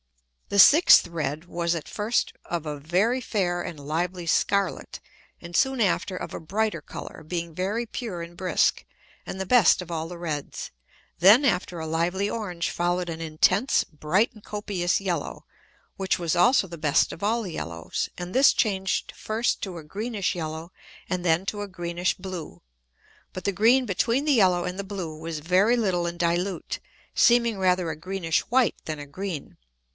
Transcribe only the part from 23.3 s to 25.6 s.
but the green between the yellow and the blue, was